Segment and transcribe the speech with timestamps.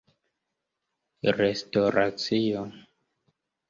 [1.37, 2.63] restoracio